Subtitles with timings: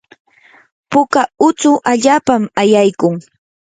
[0.91, 3.15] puka utsu allapami ayaykun.